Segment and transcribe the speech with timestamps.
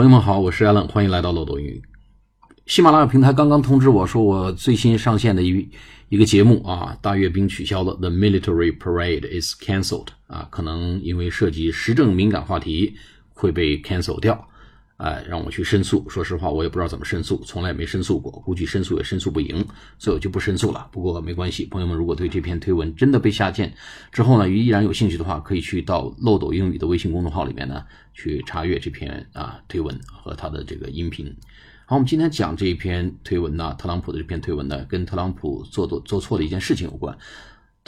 [0.00, 1.78] 朋友们好，我是 Allen，欢迎来到漏斗云。
[2.64, 5.68] 喜马拉雅平台刚刚通知我说，我最新上线的一
[6.08, 12.94] 一个节目啊，大阅兵取消了，The Military Parade is cancelled 啊，可能因为涉及时政敏感话题
[13.34, 14.48] 会被 cancel 掉。
[15.02, 16.06] 哎，让我去申诉。
[16.10, 19.66] 说实话，我也不知道怎么申诉，从来没申诉过，估计申诉也申诉不赢，
[19.98, 20.86] 所以我就不申诉了。
[20.92, 23.72] 不过没关系，朋友们，如果对这篇推文真的被下线
[24.12, 27.82] 之后呢，依然有兴趣的话，可以去到漏斗英语的微信公众号里面呢，
[28.12, 31.34] 去查阅这篇啊推文和他的这个音频。
[31.86, 37.16] 好，我们今天讲这一篇推文呢，特朗普的这篇推文呢，跟特朗普做做做错的一件事情有关。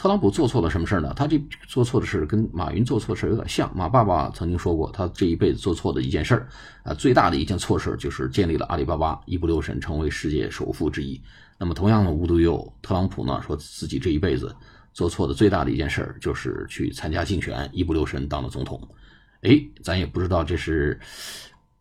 [0.03, 1.15] 特朗普做错了什么事儿呢？
[1.15, 3.71] 他这做错的事跟马云做错的事有点像。
[3.73, 6.49] 马爸爸曾经说过，他这一辈子做错的一件事儿
[6.83, 11.23] 啊，最大的一件错事就是建立了阿里巴巴，一不留神成为世界首富之一。
[11.57, 14.53] 那么同样的，无独有偶，特朗普呢说自己这一辈子
[14.93, 18.81] 做错的最大的一件事儿就是去参加竞选，一不留神当了总统。
[19.43, 19.51] 哎，
[19.85, 20.99] 咱也不知道这是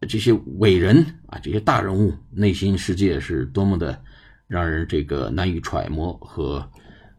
[0.07, 3.99] 这些伟人啊，这些大人物内心世界是多么的
[4.45, 6.63] 让人这个难以揣摩和。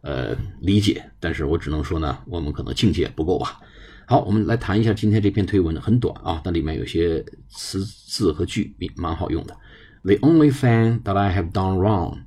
[0.02, 3.60] 呃，理解，但是我只能说呢，我们可能境界不够吧。
[4.06, 9.58] 好，我们来谈一下今天这篇推文，很短啊，但里面有些词字和句蛮好用的。
[10.04, 12.20] The only thing that I have done wrong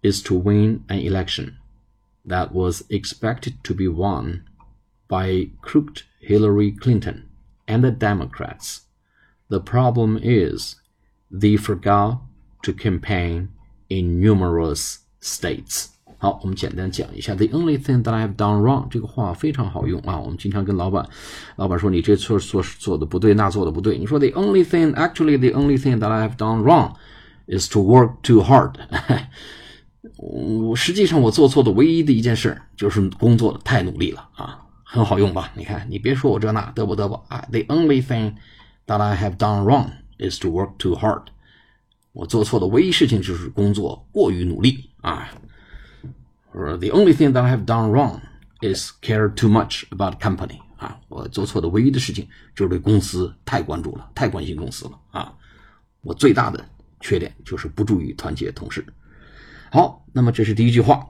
[0.00, 1.54] is to win an election
[2.26, 4.44] that was expected to be won
[5.06, 7.24] by crooked Hillary Clinton
[7.66, 8.78] and the Democrats.
[9.48, 10.76] The problem is
[11.30, 12.20] they forgot
[12.62, 13.48] to campaign
[13.90, 15.90] in numerous states.
[16.19, 17.35] 好，我们简单讲一下。
[17.35, 20.19] The only thing that I have done wrong 这个话非常好用啊。
[20.19, 21.07] 我们经常跟老板，
[21.57, 23.99] 老板说你这错做做的不对，那做的不对。
[23.99, 26.93] 你说 The only thing, actually, the only thing that I have done wrong
[27.45, 28.73] is to work too hard
[30.15, 35.51] 我实际上我做错的唯一的一件事就是工作太努力了啊，很好用吧？
[35.53, 37.45] 你看，你别说我这那得不得不啊。
[37.51, 38.33] The only thing
[38.87, 41.25] that I have done wrong is to work too hard
[42.13, 45.29] 我做错的唯一事情就是工作过于努力啊。
[46.57, 48.21] The only thing that I have done wrong
[48.61, 55.33] is care too much about company 啊，我做错的唯一的事情就是对公司太关注了，太关心公司了啊。
[56.01, 56.67] 我最大的
[56.99, 58.83] 缺点就是不注意团结同事。
[59.71, 61.07] 好，那么这是第一句话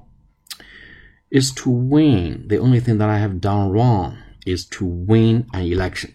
[1.30, 2.48] ，is to win.
[2.50, 6.10] The only thing that I have done wrong is to win an election.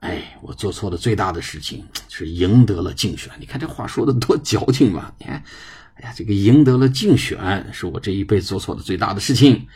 [0.00, 3.32] 哎，我做错的最大的事情是赢得了竞选。
[3.38, 5.12] 你看这话说的多矫情嘛？
[5.18, 5.42] 你看。
[6.05, 9.67] 哎呀，这个赢得了竞选是我这一辈子做错的最大的事情。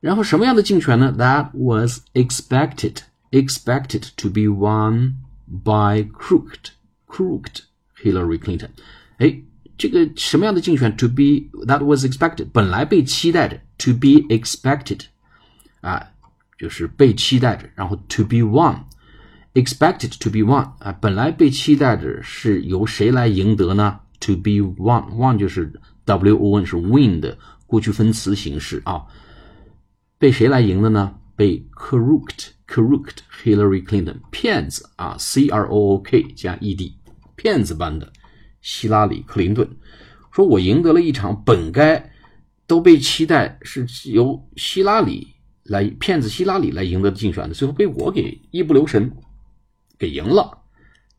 [0.00, 1.14] 然后什么样的竞选呢？
[1.16, 2.98] That was expected
[3.30, 5.16] expected to be won
[5.46, 6.70] by crooked
[7.06, 7.60] crooked
[8.02, 8.70] Hillary Clinton。
[9.18, 9.40] 哎，
[9.78, 10.94] 这个什么样的竞选？
[10.96, 13.60] To be that was expected，本来被期待着。
[13.78, 15.00] To be expected，
[15.80, 16.10] 啊，
[16.58, 17.68] 就是被期待着。
[17.74, 25.71] 然后 to be won，expected to be won，啊，本来被期待着是由谁来赢得呢 ？To be won，won 就是
[26.05, 27.37] W O N 是 win 的
[27.67, 29.05] 过去分词形式啊。
[30.17, 31.15] 被谁来赢的呢？
[31.35, 36.95] 被 crooked，crooked Hillary Clinton 骗子啊，C R O O K 加 E D
[37.35, 38.13] 骗子般的
[38.61, 39.67] 希拉里克林顿。
[40.31, 42.11] 说我赢得了一场本该
[42.67, 45.27] 都被期待是由希拉里
[45.63, 49.11] 来骗子希拉里来赢得竞选的，最后被我给一不留神
[49.97, 50.59] 给赢了。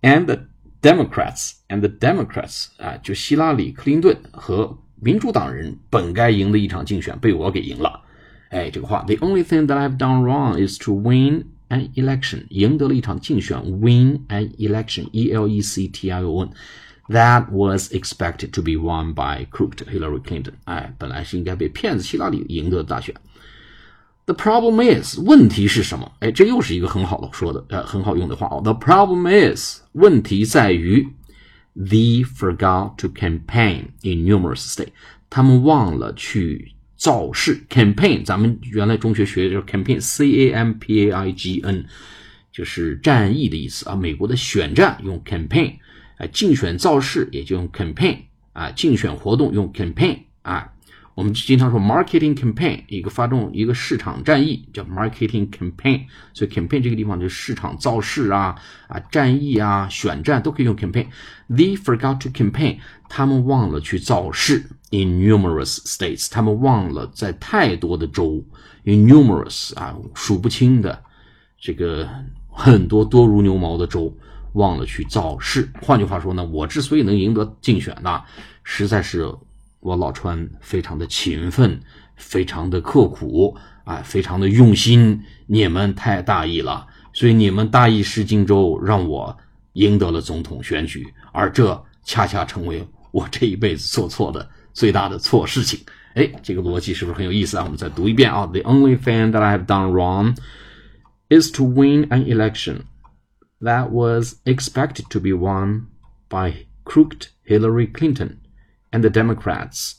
[0.03, 0.47] And
[0.82, 8.02] Democrats and the Democrats 啊，就希拉里·克林顿和民主党人本该赢的一场竞选被我给赢了。
[8.50, 15.62] 哎，这个话，The only thing that I've done wrong is to win an election，赢得了一场竞选，win an election，E L E
[15.62, 20.54] C T I O N，that was expected to be won by crooked Hillary Clinton。
[20.64, 23.14] 哎，本来是应该被骗子希拉里赢得大选。
[24.25, 26.13] The problem is，问题是什么？
[26.21, 28.61] 哎，这又是一个很好的说的，呃，很好用的话哦。
[28.63, 31.09] The problem is，问题在于
[31.77, 34.91] ，they forgot to campaign in numerous state。
[35.29, 37.65] 他们忘了去造势。
[37.69, 41.85] campaign，咱们原来中学学的叫 campaign，c a m p a i g n，
[42.53, 43.97] 就是战役的意思啊。
[43.97, 45.75] 美国的选战用 campaign，
[46.19, 48.19] 啊，竞选造势也就用 campaign，
[48.53, 50.73] 啊，竞选活动用 campaign，啊。
[51.15, 58.57] 我们经常说 marketing campaign，一个发动一个市场战役叫 marketing campaign，所以 campaign 这个地方就是市场造势啊
[58.89, 61.07] 啊战役啊选战都可以用 campaign。
[61.51, 62.79] They forgot to campaign，
[63.11, 64.65] 他们忘了去造势。
[64.91, 68.43] In numerous states，他们忘了在太多的州
[68.85, 71.03] ，in numerous 啊数不清的
[71.61, 72.09] 这个
[72.49, 74.17] 很多多如牛毛的州，
[74.55, 75.69] 忘了去造势。
[75.83, 78.23] 换句话说呢，我之所以能赢得竞选呢，
[78.65, 79.31] 实在是。
[79.83, 81.81] 我老川非常的勤奋，
[82.17, 85.21] 非常的刻苦啊，非常的用心。
[85.47, 89.37] 你们太大意了，所以你们大意失荆州，让我
[89.73, 95.81] 赢得了总统选举，而这恰恰成为我这一辈子做错的最大的错事情。
[96.15, 97.65] 哎，这个逻辑是不是很有意思啊？
[97.65, 98.47] 我们再读一遍啊。
[98.47, 100.37] The only thing that I have done wrong
[101.29, 102.83] is to win an election
[103.61, 105.87] that was expected to be won
[106.29, 108.37] by crooked Hillary Clinton
[108.92, 109.96] and the Democrats.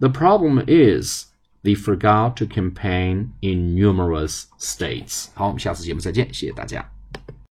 [0.00, 1.26] The problem is
[1.62, 5.28] they forgot to campaign in numerous states.
[5.34, 6.90] 好，我们下次节目再见，谢谢大家。